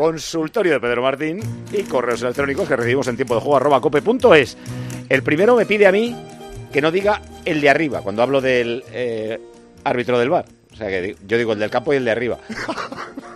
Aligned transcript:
consultorio 0.00 0.72
de 0.72 0.80
Pedro 0.80 1.02
Martín 1.02 1.40
y 1.70 1.82
correos 1.82 2.22
electrónicos 2.22 2.66
que 2.66 2.74
recibimos 2.74 3.06
en 3.08 3.16
tiempo 3.16 3.34
de 3.34 3.42
juego 3.42 3.56
arroba 3.58 3.82
cope.es. 3.82 4.56
El 5.10 5.22
primero 5.22 5.54
me 5.54 5.66
pide 5.66 5.86
a 5.86 5.92
mí 5.92 6.16
que 6.72 6.80
no 6.80 6.90
diga 6.90 7.20
el 7.44 7.60
de 7.60 7.68
arriba 7.68 8.00
cuando 8.00 8.22
hablo 8.22 8.40
del 8.40 8.82
eh, 8.92 9.38
árbitro 9.84 10.18
del 10.18 10.30
bar. 10.30 10.46
O 10.72 10.76
sea, 10.76 10.88
que 10.88 11.16
yo 11.26 11.36
digo 11.36 11.52
el 11.52 11.58
del 11.58 11.68
campo 11.68 11.92
y 11.92 11.96
el 11.96 12.04
de 12.04 12.10
arriba. 12.10 12.38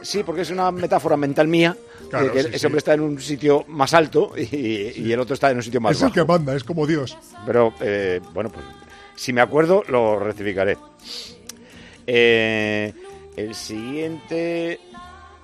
Sí, 0.00 0.22
porque 0.22 0.42
es 0.42 0.50
una 0.50 0.70
metáfora 0.70 1.16
mental 1.16 1.48
mía. 1.48 1.74
Claro, 2.10 2.26
de 2.26 2.32
que 2.32 2.42
sí, 2.42 2.48
ese 2.50 2.58
sí. 2.58 2.66
hombre 2.66 2.78
está 2.78 2.92
en 2.92 3.00
un 3.00 3.18
sitio 3.18 3.64
más 3.68 3.94
alto 3.94 4.34
y, 4.36 4.92
y 5.00 5.10
el 5.10 5.18
otro 5.18 5.32
está 5.32 5.50
en 5.50 5.56
un 5.56 5.62
sitio 5.62 5.80
más 5.80 5.92
Es 5.96 6.02
el 6.02 6.08
bajo. 6.08 6.14
que 6.14 6.24
manda, 6.26 6.54
es 6.54 6.62
como 6.62 6.86
Dios. 6.86 7.16
Pero, 7.46 7.72
eh, 7.80 8.20
bueno, 8.34 8.50
pues 8.50 8.66
si 9.16 9.32
me 9.32 9.40
acuerdo, 9.40 9.82
lo 9.88 10.18
rectificaré. 10.18 10.76
Eh, 12.06 12.92
el 13.34 13.54
siguiente... 13.54 14.78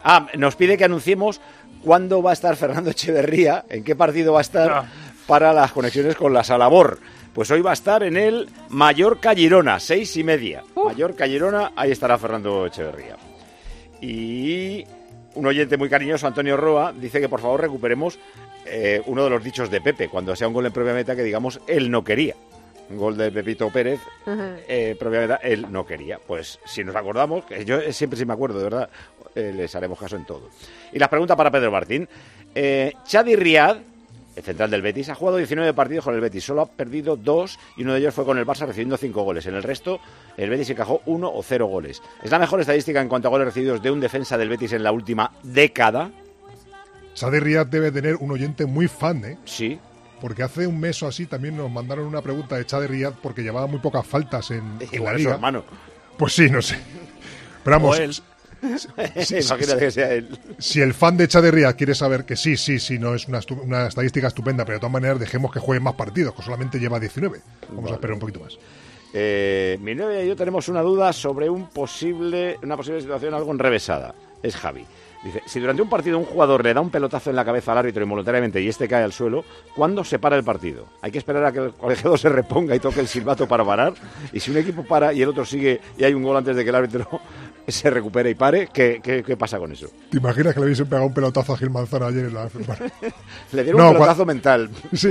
Ah, 0.03 0.27
nos 0.37 0.57
pide 0.57 0.77
que 0.79 0.85
anunciemos 0.85 1.41
cuándo 1.85 2.23
va 2.23 2.30
a 2.30 2.32
estar 2.35 2.57
Fernando 2.57 2.91
Echeverría, 2.91 3.64
en 3.68 3.85
qué 3.85 3.95
partido 3.96 4.32
va 4.35 4.40
a 4.40 4.43
estar 4.43 4.71
Ah. 4.71 4.85
para 5.26 5.53
las 5.53 5.73
conexiones 5.73 6.17
con 6.17 6.32
la 6.32 6.43
Salabor. 6.45 6.99
Pues 7.32 7.50
hoy 7.53 7.61
va 7.63 7.71
a 7.71 7.75
estar 7.75 8.03
en 8.03 8.17
el 8.17 8.49
Mallorca 8.71 9.35
Girona, 9.35 9.79
seis 9.79 10.17
y 10.17 10.25
media. 10.25 10.63
Mallorca 10.75 11.26
Girona, 11.26 11.73
ahí 11.76 11.93
estará 11.93 12.18
Fernando 12.18 12.67
Echeverría. 12.67 13.17
Y 14.00 14.85
un 15.35 15.46
oyente 15.46 15.76
muy 15.76 15.89
cariñoso, 15.89 16.26
Antonio 16.26 16.57
Roa, 16.57 16.93
dice 16.93 17.21
que 17.21 17.29
por 17.29 17.40
favor 17.40 17.61
recuperemos 17.61 18.18
eh, 18.67 19.01
uno 19.07 19.25
de 19.25 19.31
los 19.31 19.43
dichos 19.45 19.71
de 19.71 19.81
Pepe, 19.81 20.09
cuando 20.09 20.35
sea 20.37 20.48
un 20.48 20.54
gol 20.54 20.67
en 20.67 20.73
propia 20.73 20.93
meta 20.93 21.14
que 21.17 21.23
digamos 21.23 21.61
él 21.67 21.90
no 21.90 22.03
quería. 22.04 22.35
Un 22.90 22.96
gol 22.96 23.17
de 23.17 23.30
Pepito 23.30 23.71
Pérez, 23.71 24.00
eh, 24.68 24.98
él 25.43 25.67
no 25.71 25.86
quería. 25.86 26.18
Pues 26.18 26.58
si 26.67 26.82
nos 26.82 26.96
acordamos, 26.96 27.44
que 27.44 27.64
yo 27.64 27.81
siempre 27.93 28.18
sí 28.18 28.25
me 28.25 28.32
acuerdo, 28.32 28.58
de 28.58 28.64
verdad, 28.64 28.90
eh, 29.35 29.53
les 29.54 29.75
haremos 29.76 29.98
caso 29.98 30.17
en 30.17 30.25
todo. 30.25 30.50
Y 30.93 30.98
la 30.98 31.08
pregunta 31.08 31.36
para 31.36 31.50
Pedro 31.50 31.71
Martín. 31.71 32.08
Eh, 32.53 32.92
Chadi 33.05 33.36
Riad, 33.36 33.77
el 34.34 34.42
central 34.42 34.70
del 34.70 34.83
Betis, 34.83 35.09
ha 35.09 35.15
jugado 35.15 35.37
19 35.37 35.73
partidos 35.73 36.05
con 36.05 36.15
el 36.15 36.20
Betis, 36.20 36.45
solo 36.45 36.62
ha 36.62 36.67
perdido 36.67 37.17
dos 37.17 37.59
y 37.77 37.83
uno 37.83 37.92
de 37.92 38.00
ellos 38.00 38.15
fue 38.15 38.25
con 38.25 38.39
el 38.39 38.47
Barça 38.47 38.67
recibiendo 38.67 38.97
5 38.97 39.22
goles. 39.22 39.47
En 39.47 39.55
el 39.55 39.62
resto, 39.62 40.00
el 40.37 40.50
Betis 40.50 40.70
encajó 40.70 41.00
uno 41.06 41.33
o 41.33 41.43
cero 41.45 41.67
goles. 41.67 42.03
Es 42.22 42.31
la 42.31 42.41
mejor 42.41 42.61
estadística 42.61 43.00
en 43.00 43.09
cuanto 43.09 43.28
a 43.28 43.31
goles 43.31 43.47
recibidos 43.47 43.81
de 43.83 43.91
un 43.93 44.00
defensa 44.00 44.37
del 44.37 44.48
Betis 44.48 44.72
en 44.72 44.83
la 44.83 44.91
última 44.91 45.31
década. 45.45 46.11
Sade 47.15 47.39
Riyad 47.39 47.67
debe 47.67 47.93
tener 47.93 48.17
un 48.17 48.33
oyente 48.33 48.67
muy 48.67 48.89
fan, 48.89 49.25
¿eh? 49.25 49.39
Sí. 49.45 49.78
Porque 50.21 50.43
hace 50.43 50.67
un 50.67 50.79
mes 50.79 51.03
o 51.03 51.07
así 51.09 51.27
también 51.27 51.57
nos 51.57 51.71
mandaron 51.71 52.07
una 52.07 52.21
pregunta 52.23 52.57
de 52.57 52.67
Chade 52.67 52.87
Riyad 52.87 53.15
porque 53.23 53.43
llevaba 53.43 53.67
muy 53.67 53.81
pocas 53.81 54.07
faltas 54.07 54.51
en, 54.51 54.62
en 54.93 55.05
la 55.05 55.12
su 55.12 55.17
liga. 55.19 55.35
hermano. 55.35 55.65
Pues 56.19 56.35
sí, 56.35 56.49
no 56.51 56.61
sé. 56.62 56.77
Pero 57.65 57.77
vamos, 57.77 57.99
O 57.99 58.03
él. 58.03 58.15
Imagínate 58.62 59.79
que 59.79 59.91
sea 59.91 60.12
él. 60.12 60.39
si 60.59 60.81
el 60.83 60.93
fan 60.93 61.17
de 61.17 61.27
Chade 61.29 61.51
Riyad 61.51 61.77
quiere 61.77 61.95
saber 61.95 62.25
que 62.27 62.37
sí, 62.37 62.57
sí, 62.59 62.79
sí, 62.79 62.99
no 62.99 63.15
es 63.15 63.27
una, 63.27 63.41
estu- 63.41 63.59
una 63.61 63.87
estadística 63.87 64.29
estupenda, 64.29 64.65
pero 64.67 64.77
de 64.77 64.81
todas 64.81 64.93
maneras 64.93 65.19
dejemos 65.19 65.51
que 65.51 65.61
juegue 65.61 65.81
más 65.81 65.95
partidos, 65.95 66.34
que 66.34 66.43
solamente 66.43 66.79
lleva 66.79 67.01
19. 67.01 67.41
Vamos 67.71 67.91
a 67.91 67.95
esperar 67.95 68.15
un 68.15 68.21
poquito 68.21 68.41
más. 68.41 68.59
Eh, 69.12 69.78
mi 69.80 69.94
novia 69.94 70.22
y 70.25 70.28
yo 70.28 70.36
tenemos 70.36 70.69
una 70.69 70.83
duda 70.83 71.12
sobre 71.12 71.50
un 71.50 71.66
posible, 71.69 72.58
una 72.62 72.77
posible 72.77 73.00
situación 73.00 73.34
algo 73.34 73.50
enrevesada. 73.53 74.14
Es 74.42 74.56
Javi. 74.56 74.84
Dice, 75.22 75.42
si 75.44 75.61
durante 75.61 75.83
un 75.83 75.89
partido 75.91 76.16
un 76.19 76.25
jugador 76.25 76.64
le 76.64 76.72
da 76.72 76.80
un 76.80 76.89
pelotazo 76.89 77.28
en 77.28 77.36
la 77.36 77.44
cabeza 77.44 77.72
al 77.72 77.78
árbitro 77.78 78.03
involuntariamente 78.03 78.62
y 78.62 78.69
este 78.69 78.88
cae 78.88 79.05
al 79.05 79.12
suelo, 79.12 79.44
¿cuándo 79.77 80.03
se 80.03 80.19
para 80.19 80.34
el 80.36 80.44
partido? 80.44 80.86
¿Hay 81.03 81.11
que 81.11 81.19
esperar 81.19 81.44
a 81.44 81.53
que 81.53 81.58
el 81.58 81.72
colegiado 81.75 82.16
se 82.16 82.31
reponga 82.31 82.75
y 82.75 82.81
toque 82.81 83.00
el 83.00 83.06
silbato 83.06 83.47
para 83.47 83.62
parar? 83.62 83.92
Y 84.33 84.41
si 84.41 84.50
un 84.50 84.56
equipo 84.56 84.83
para 84.83 85.12
y 85.12 85.20
el 85.20 85.28
otro 85.28 85.44
sigue 85.44 85.78
y 85.98 86.05
hay 86.05 86.14
un 86.14 86.22
gol 86.22 86.38
antes 86.38 86.56
de 86.56 86.64
que 86.64 86.70
el 86.70 86.77
árbitro 86.77 87.06
se 87.69 87.91
recupere 87.91 88.31
y 88.31 88.34
pare, 88.34 88.70
¿qué, 88.72 89.00
qué, 89.03 89.22
qué 89.22 89.36
pasa 89.36 89.58
con 89.58 89.70
eso? 89.72 89.88
¿Te 90.11 90.16
imaginas 90.16 90.55
que 90.55 90.61
le 90.61 90.66
hubiesen 90.66 90.86
pegado 90.86 91.06
un 91.08 91.12
pelotazo 91.12 91.53
a 91.53 91.58
Gil 91.58 91.69
Manzano 91.69 92.06
ayer 92.06 92.25
en 92.25 92.34
la... 92.34 92.44
Le 93.53 93.62
dieron 93.62 93.78
No, 93.78 93.88
un 93.88 93.94
pelotazo 93.94 94.25
mental. 94.25 94.70
Sí. 94.94 95.11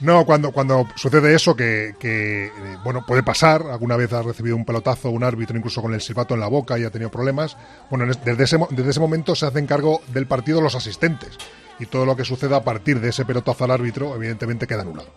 No, 0.00 0.26
cuando, 0.26 0.52
cuando 0.52 0.86
sucede 0.94 1.34
eso, 1.34 1.56
que, 1.56 1.94
que, 1.98 2.46
eh, 2.48 2.52
bueno, 2.84 3.06
puede 3.06 3.22
pasar, 3.22 3.62
alguna 3.62 3.96
vez 3.96 4.12
ha 4.12 4.22
recibido 4.22 4.54
un 4.54 4.66
pelotazo, 4.66 5.08
un 5.10 5.24
árbitro 5.24 5.56
incluso 5.56 5.80
con 5.80 5.94
el 5.94 6.02
silbato 6.02 6.34
en 6.34 6.40
la 6.40 6.48
boca 6.48 6.78
y 6.78 6.84
ha 6.84 6.90
tenido 6.90 7.10
problemas, 7.10 7.56
bueno, 7.88 8.04
en 8.04 8.10
es- 8.10 8.22
desde 8.22 8.44
ese, 8.44 8.58
desde 8.70 8.90
ese 8.90 9.00
momento 9.00 9.34
se 9.34 9.46
hacen 9.46 9.66
cargo 9.66 10.02
del 10.08 10.26
partido 10.26 10.60
los 10.60 10.74
asistentes. 10.74 11.38
Y 11.78 11.86
todo 11.86 12.04
lo 12.04 12.14
que 12.16 12.24
suceda 12.24 12.56
a 12.58 12.62
partir 12.64 13.00
de 13.00 13.08
ese 13.08 13.24
pelotazo 13.24 13.64
al 13.64 13.70
árbitro, 13.70 14.14
evidentemente 14.14 14.66
queda 14.66 14.82
anulado. 14.82 15.08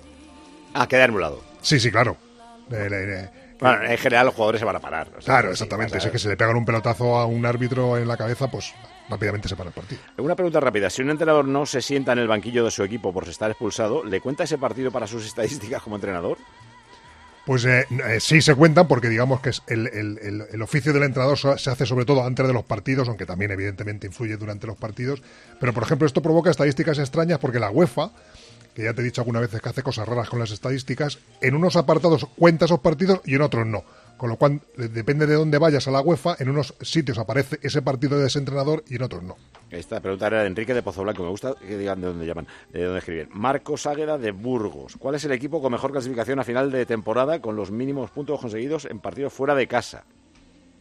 Ah, 0.73 0.87
queda 0.87 1.05
anulado. 1.05 1.41
Sí, 1.61 1.79
sí, 1.79 1.91
claro. 1.91 2.15
Eh, 2.71 2.87
eh, 2.89 2.89
eh, 3.25 3.29
Bueno, 3.59 3.83
en 3.83 3.97
general 3.97 4.25
los 4.25 4.35
jugadores 4.35 4.59
se 4.59 4.65
van 4.65 4.75
a 4.75 4.79
parar. 4.79 5.07
o 5.09 5.21
sea, 5.21 5.33
claro, 5.33 5.51
exactamente. 5.51 5.99
Si 5.99 6.07
es 6.07 6.11
que 6.11 6.19
se 6.19 6.29
le 6.29 6.37
pegan 6.37 6.55
un 6.55 6.65
pelotazo 6.65 7.17
a 7.17 7.25
un 7.25 7.45
árbitro 7.45 7.97
en 7.97 8.07
la 8.07 8.15
cabeza, 8.17 8.49
pues 8.49 8.73
rápidamente 9.09 9.49
se 9.49 9.55
para 9.55 9.69
el 9.69 9.73
partido. 9.73 10.01
Una 10.17 10.35
pregunta 10.35 10.59
rápida. 10.59 10.89
Si 10.89 11.01
un 11.01 11.09
entrenador 11.09 11.45
no 11.45 11.65
se 11.65 11.81
sienta 11.81 12.13
en 12.13 12.19
el 12.19 12.27
banquillo 12.27 12.63
de 12.63 12.71
su 12.71 12.83
equipo 12.83 13.11
por 13.11 13.27
estar 13.27 13.49
expulsado, 13.51 14.03
¿le 14.03 14.21
cuenta 14.21 14.43
ese 14.45 14.57
partido 14.57 14.91
para 14.91 15.07
sus 15.07 15.25
estadísticas 15.27 15.81
como 15.81 15.95
entrenador? 15.97 16.37
Pues 17.45 17.65
eh, 17.65 17.85
eh, 17.89 18.19
sí 18.19 18.41
se 18.41 18.53
cuentan 18.53 18.87
porque 18.87 19.09
digamos 19.09 19.41
que 19.41 19.49
es 19.49 19.63
el, 19.67 19.87
el- 19.87 20.19
el- 20.21 20.43
el 20.51 20.61
oficio 20.61 20.93
del 20.93 21.01
entrenador 21.03 21.35
se 21.59 21.69
hace 21.71 21.85
sobre 21.85 22.05
todo 22.05 22.23
antes 22.23 22.45
de 22.45 22.53
los 22.53 22.63
partidos, 22.63 23.07
aunque 23.07 23.25
también 23.25 23.49
evidentemente 23.49 24.05
influye 24.05 24.37
durante 24.37 24.67
los 24.67 24.77
partidos. 24.77 25.23
Pero 25.59 25.73
por 25.73 25.81
ejemplo 25.83 26.05
esto 26.05 26.21
provoca 26.21 26.51
estadísticas 26.51 26.99
extrañas 26.99 27.39
porque 27.39 27.57
la 27.59 27.71
UEFA, 27.71 28.11
que 28.79 28.85
ya 28.85 28.93
te 28.93 29.01
he 29.01 29.03
dicho 29.03 29.19
alguna 29.19 29.41
vez 29.41 29.49
que 29.49 29.69
hace 29.69 29.83
cosas 29.83 30.07
raras 30.07 30.29
con 30.29 30.39
las 30.39 30.51
estadísticas, 30.51 31.19
en 31.41 31.53
unos 31.53 31.75
apartados 31.75 32.25
cuenta 32.37 32.63
esos 32.63 32.79
partidos 32.79 33.19
y 33.25 33.35
en 33.35 33.41
otros 33.41 33.67
no. 33.67 33.83
Con 34.15 34.29
lo 34.29 34.37
cual 34.37 34.61
depende 34.77 35.27
de 35.27 35.33
dónde 35.33 35.57
vayas 35.57 35.85
a 35.89 35.91
la 35.91 35.99
UEFA, 35.99 36.37
en 36.39 36.49
unos 36.49 36.73
sitios 36.79 37.17
aparece 37.17 37.59
ese 37.61 37.81
partido 37.81 38.17
de 38.17 38.27
ese 38.27 38.39
entrenador 38.39 38.85
y 38.87 38.95
en 38.95 39.03
otros 39.03 39.21
no. 39.21 39.35
Esta 39.69 39.99
pregunta 39.99 40.27
era 40.27 40.43
de 40.43 40.47
Enrique 40.47 40.73
de 40.73 40.81
Pozo 40.81 41.03
Blanco. 41.03 41.23
Me 41.23 41.29
gusta 41.29 41.55
que 41.59 41.77
digan 41.77 41.99
de 41.99 42.07
dónde 42.07 42.25
llaman, 42.25 42.47
de 42.71 42.83
dónde 42.85 42.99
escriben. 42.99 43.27
Marcos 43.33 43.85
Águeda 43.85 44.17
de 44.17 44.31
Burgos. 44.31 44.95
¿Cuál 44.97 45.15
es 45.15 45.25
el 45.25 45.33
equipo 45.33 45.61
con 45.61 45.73
mejor 45.73 45.91
clasificación 45.91 46.39
a 46.39 46.45
final 46.45 46.71
de 46.71 46.85
temporada 46.85 47.41
con 47.41 47.57
los 47.57 47.71
mínimos 47.71 48.11
puntos 48.11 48.39
conseguidos 48.39 48.85
en 48.85 48.99
partidos 48.99 49.33
fuera 49.33 49.55
de 49.55 49.67
casa? 49.67 50.05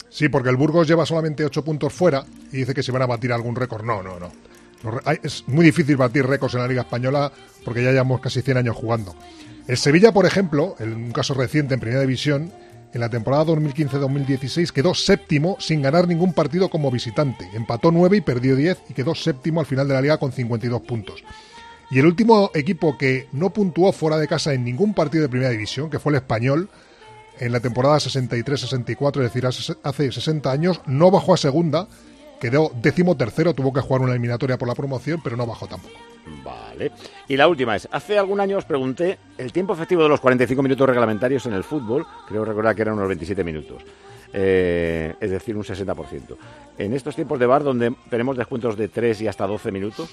Sí, 0.08 0.28
porque 0.28 0.50
el 0.50 0.56
Burgos 0.56 0.86
lleva 0.86 1.04
solamente 1.04 1.44
8 1.44 1.64
puntos 1.64 1.92
fuera 1.92 2.24
y 2.52 2.58
dice 2.58 2.74
que 2.74 2.84
se 2.84 2.92
van 2.92 3.02
a 3.02 3.06
batir 3.06 3.32
algún 3.32 3.56
récord. 3.56 3.84
No, 3.84 4.04
no, 4.04 4.20
no. 4.20 4.30
Es 5.22 5.44
muy 5.46 5.64
difícil 5.66 5.96
batir 5.96 6.26
récords 6.26 6.54
en 6.54 6.60
la 6.60 6.68
Liga 6.68 6.82
Española 6.82 7.32
porque 7.64 7.82
ya 7.82 7.90
llevamos 7.90 8.20
casi 8.20 8.42
100 8.42 8.58
años 8.58 8.76
jugando. 8.76 9.14
El 9.66 9.76
Sevilla, 9.76 10.12
por 10.12 10.24
ejemplo, 10.24 10.76
en 10.78 10.94
un 10.94 11.12
caso 11.12 11.34
reciente 11.34 11.74
en 11.74 11.80
Primera 11.80 12.00
División, 12.00 12.52
en 12.92 13.00
la 13.00 13.10
temporada 13.10 13.44
2015-2016 13.46 14.70
quedó 14.70 14.94
séptimo 14.94 15.56
sin 15.60 15.82
ganar 15.82 16.08
ningún 16.08 16.32
partido 16.32 16.70
como 16.70 16.90
visitante. 16.90 17.48
Empató 17.52 17.90
9 17.90 18.16
y 18.16 18.20
perdió 18.22 18.56
10 18.56 18.78
y 18.88 18.94
quedó 18.94 19.14
séptimo 19.14 19.60
al 19.60 19.66
final 19.66 19.86
de 19.88 19.94
la 19.94 20.00
liga 20.00 20.16
con 20.16 20.32
52 20.32 20.80
puntos. 20.82 21.22
Y 21.90 21.98
el 21.98 22.06
último 22.06 22.50
equipo 22.54 22.96
que 22.96 23.28
no 23.32 23.50
puntuó 23.50 23.92
fuera 23.92 24.18
de 24.18 24.28
casa 24.28 24.52
en 24.52 24.64
ningún 24.64 24.94
partido 24.94 25.22
de 25.22 25.28
Primera 25.28 25.50
División, 25.50 25.90
que 25.90 25.98
fue 25.98 26.12
el 26.12 26.16
Español, 26.16 26.68
en 27.38 27.52
la 27.52 27.60
temporada 27.60 27.96
63-64, 27.96 29.16
es 29.16 29.32
decir, 29.32 29.46
hace 29.82 30.12
60 30.12 30.50
años, 30.50 30.80
no 30.86 31.10
bajó 31.10 31.34
a 31.34 31.36
segunda, 31.36 31.88
quedó 32.40 32.70
décimo 32.74 33.16
tercero, 33.16 33.54
tuvo 33.54 33.72
que 33.72 33.80
jugar 33.80 34.02
una 34.02 34.12
eliminatoria 34.12 34.58
por 34.58 34.68
la 34.68 34.74
promoción, 34.74 35.20
pero 35.22 35.36
no 35.36 35.46
bajó 35.46 35.66
tampoco. 35.66 35.94
Vale. 36.44 36.92
Y 37.26 37.36
la 37.36 37.48
última 37.48 37.76
es, 37.76 37.88
hace 37.90 38.18
algún 38.18 38.40
año 38.40 38.58
os 38.58 38.64
pregunté 38.64 39.18
el 39.38 39.52
tiempo 39.52 39.72
efectivo 39.72 40.02
de 40.02 40.08
los 40.08 40.20
45 40.20 40.62
minutos 40.62 40.88
reglamentarios 40.88 41.46
en 41.46 41.54
el 41.54 41.64
fútbol, 41.64 42.06
creo 42.26 42.44
recordar 42.44 42.74
que 42.74 42.82
eran 42.82 42.94
unos 42.94 43.08
27 43.08 43.44
minutos, 43.44 43.82
eh, 44.32 45.14
es 45.20 45.30
decir, 45.30 45.56
un 45.56 45.64
60%. 45.64 46.36
En 46.78 46.92
estos 46.92 47.14
tiempos 47.14 47.38
de 47.38 47.46
bar, 47.46 47.64
donde 47.64 47.94
tenemos 48.10 48.36
descuentos 48.36 48.76
de 48.76 48.88
3 48.88 49.22
y 49.22 49.28
hasta 49.28 49.46
12 49.46 49.72
minutos, 49.72 50.10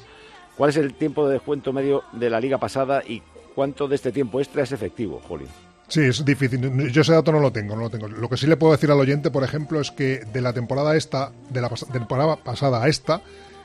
¿cuál 0.58 0.70
es 0.70 0.78
el 0.78 0.94
tiempo 0.94 1.28
de 1.28 1.34
descuento 1.34 1.74
medio 1.74 2.04
de 2.14 2.30
la 2.30 2.40
liga 2.40 2.58
pasada 2.58 3.04
y 3.06 3.22
cuánto 3.54 3.88
de 3.88 3.96
este 3.96 4.12
tiempo 4.12 4.40
extra 4.40 4.64
es 4.64 4.72
efectivo, 4.72 5.22
Jolín? 5.28 5.50
Sí, 5.88 6.02
es 6.02 6.26
difícil. 6.26 6.92
Yo 6.92 7.02
ese 7.02 7.14
dato 7.14 7.32
no 7.32 7.40
lo 7.40 7.52
tengo, 7.52 7.76
no 7.76 7.84
lo 7.84 7.90
tengo. 7.90 8.08
Lo 8.08 8.30
que 8.30 8.38
sí 8.38 8.48
le 8.48 8.58
puedo 8.58 8.74
decir 8.74 8.90
al 8.90 9.00
oyente, 9.00 9.30
por 9.30 9.44
ejemplo, 9.44 9.80
es 9.80 9.92
que 9.92 10.22
de 10.34 10.42
la 10.42 10.54
temporada 10.54 10.96
esta, 10.96 11.32
de 11.50 11.62
la 11.62 11.70
temporada 11.70 12.38
pasada 12.38 12.84
a 12.84 12.88
esta, 12.88 13.22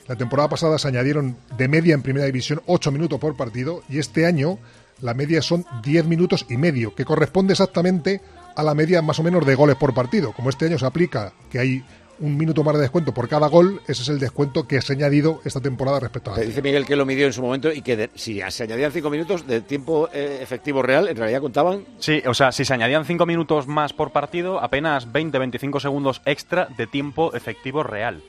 la 0.07 0.17
temporada 0.17 0.49
pasada 0.49 0.79
se 0.79 0.89
añadieron 0.89 1.37
de 1.57 1.69
media 1.69 1.95
en 1.95 2.03
primera 2.03 2.27
división 2.27 2.61
8 2.67 2.91
minutos 2.93 3.21
por 3.21 3.37
partido 3.37 3.83
y 3.89 3.99
este 3.99 4.27
año 4.27 4.59
la 5.01 5.15
media 5.15 5.41
son 5.41 5.65
10 5.83 6.07
minutos 6.07 6.47
y 6.49 6.57
medio, 6.57 6.95
que 6.95 7.05
corresponde 7.05 7.53
exactamente 7.53 8.21
a 8.57 8.63
la 8.63 8.75
media 8.75 9.03
más 9.03 9.19
o 9.19 9.23
menos 9.23 9.47
de 9.47 9.55
goles 9.55 9.77
por 9.77 9.95
partido. 9.95 10.33
Como 10.33 10.51
este 10.51 10.67
año 10.67 10.79
se 10.79 10.87
aplica 10.87 11.33
que 11.51 11.59
hay 11.59 11.85
un 12.21 12.37
minuto 12.37 12.63
más 12.63 12.75
de 12.75 12.83
descuento 12.83 13.13
por 13.15 13.29
cada 13.29 13.49
gol, 13.49 13.81
ese 13.89 14.03
es 14.03 14.09
el 14.09 14.19
descuento 14.21 14.67
que 14.69 14.81
se 14.83 14.93
ha 14.93 14.97
añadido 14.97 15.41
esta 15.45 15.61
temporada 15.61 16.01
respecto 16.01 16.31
a 16.31 16.35
la 16.35 16.41
Te 16.41 16.47
dice 16.47 16.63
Miguel 16.63 16.87
que 16.87 16.95
lo 16.97 17.07
midió 17.07 17.27
en 17.27 17.33
su 17.33 17.43
momento 17.43 17.73
y 17.73 17.83
que 17.83 17.97
de- 17.97 18.11
si 18.15 18.41
se 18.51 18.63
añadían 18.65 18.93
5 18.93 19.11
minutos 19.11 19.47
de 19.47 19.61
tiempo 19.63 20.09
eh, 20.13 20.39
efectivo 20.43 20.83
real, 20.83 21.09
en 21.09 21.17
realidad 21.17 21.41
contaban 21.41 21.85
Sí, 21.99 22.23
o 22.27 22.35
sea, 22.35 22.53
si 22.53 22.65
se 22.65 22.75
añadían 22.75 23.05
5 23.05 23.27
minutos 23.27 23.67
más 23.67 23.93
por 23.93 24.13
partido, 24.13 24.61
apenas 24.63 25.09
20-25 25.13 25.81
segundos 25.81 26.21
extra 26.27 26.69
de 26.77 26.87
tiempo 26.87 27.35
efectivo 27.35 27.83
real. 27.83 28.23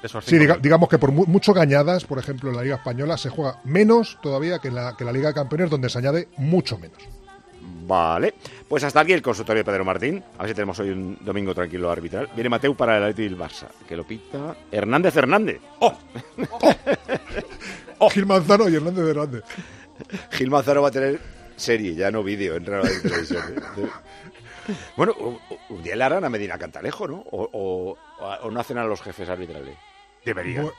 Sí, 0.00 0.08
cinco 0.22 0.44
diga- 0.44 0.58
digamos 0.60 0.88
que 0.88 0.98
por 0.98 1.10
mu- 1.10 1.26
mucho 1.26 1.52
gañadas, 1.52 2.04
por 2.04 2.18
ejemplo, 2.20 2.50
en 2.50 2.56
la 2.56 2.62
Liga 2.62 2.76
Española 2.76 3.16
se 3.16 3.30
juega 3.30 3.58
menos 3.64 4.16
todavía 4.22 4.60
que 4.60 4.68
en 4.68 4.76
la, 4.76 4.94
que 4.96 5.04
la 5.04 5.10
Liga 5.10 5.28
de 5.28 5.34
Campeones, 5.34 5.70
donde 5.70 5.88
se 5.88 5.98
añade 5.98 6.28
mucho 6.36 6.78
menos. 6.78 6.98
Vale, 7.88 8.34
pues 8.68 8.84
hasta 8.84 9.00
aquí 9.00 9.14
el 9.14 9.22
consultorio 9.22 9.60
de 9.60 9.64
Pedro 9.64 9.82
Martín. 9.84 10.22
A 10.36 10.42
ver 10.42 10.50
si 10.50 10.54
tenemos 10.54 10.78
hoy 10.78 10.90
un 10.90 11.16
domingo 11.22 11.54
tranquilo 11.54 11.90
arbitral. 11.90 12.28
Viene 12.34 12.50
Mateu 12.50 12.74
para 12.76 12.98
el 12.98 13.02
Atlético 13.04 13.30
del 13.34 13.38
Barça, 13.48 13.66
que 13.88 13.96
lo 13.96 14.06
pita 14.06 14.54
Hernández 14.70 15.16
Hernández. 15.16 15.58
¡Oh! 15.80 15.96
Gil 18.10 18.26
Manzano 18.26 18.68
y 18.68 18.74
Hernández 18.76 19.08
Hernández. 19.08 19.44
Gil 20.32 20.50
Manzano 20.50 20.82
va 20.82 20.88
a 20.88 20.92
tener 20.92 21.18
serie, 21.56 21.94
ya 21.94 22.10
no 22.10 22.22
vídeo, 22.22 22.56
en 22.56 22.64
de 22.64 23.00
Televisión. 23.00 23.42
¿eh? 23.78 23.88
Bueno, 24.96 25.14
un 25.70 25.82
día 25.82 25.96
le 25.96 26.04
harán 26.04 26.24
a 26.24 26.28
Medina 26.28 26.58
Cantalejo, 26.58 27.08
¿no? 27.08 27.24
O, 27.30 27.48
o- 27.52 27.96
o 28.42 28.50
no 28.50 28.60
hacen 28.60 28.76
a 28.78 28.84
los 28.84 29.00
jefes 29.00 29.28
arbitrales. 29.30 29.76
Deberían. 30.26 30.66
Bu- 30.66 30.72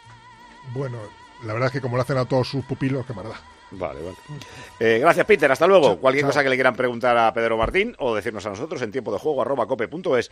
Bueno, 0.76 1.00
la 1.44 1.54
verdad 1.54 1.68
es 1.68 1.74
que 1.74 1.82
como 1.82 1.96
lo 1.96 2.04
hacen 2.04 2.18
a 2.18 2.26
todos 2.26 2.48
sus 2.48 2.64
pupilos, 2.66 3.04
qué 3.08 3.14
maldad. 3.14 3.34
Vale, 3.72 4.02
vale. 4.02 4.16
Eh, 4.80 4.98
gracias, 5.00 5.26
Peter. 5.26 5.52
Hasta 5.52 5.68
luego. 5.68 5.86
Chao, 5.88 6.00
Cualquier 6.00 6.24
chao. 6.24 6.30
cosa 6.30 6.44
que 6.44 6.50
le 6.50 6.56
quieran 6.56 6.76
preguntar 6.76 7.18
a 7.18 7.32
Pedro 7.34 7.58
Martín 7.58 7.96
o 8.00 8.16
decirnos 8.16 8.46
a 8.46 8.50
nosotros 8.50 8.82
en 8.82 8.92
tiempo 8.92 9.12
de 9.12 9.20
juego 9.20 9.42
arroba 9.42 9.68
cope 9.68 9.88
punto 9.88 10.18
es 10.18 10.32